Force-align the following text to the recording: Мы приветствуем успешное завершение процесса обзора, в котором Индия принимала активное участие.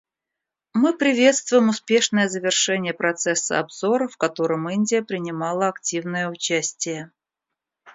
Мы 0.73 0.97
приветствуем 0.97 1.69
успешное 1.69 2.27
завершение 2.27 2.91
процесса 2.91 3.59
обзора, 3.59 4.07
в 4.07 4.17
котором 4.17 4.67
Индия 4.67 5.03
принимала 5.03 5.67
активное 5.67 6.27
участие. 6.27 7.11